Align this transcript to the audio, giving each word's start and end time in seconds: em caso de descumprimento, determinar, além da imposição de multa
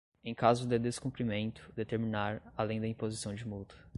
em 0.25 0.33
caso 0.33 0.65
de 0.67 0.79
descumprimento, 0.79 1.71
determinar, 1.75 2.41
além 2.57 2.81
da 2.81 2.87
imposição 2.87 3.35
de 3.35 3.47
multa 3.47 3.75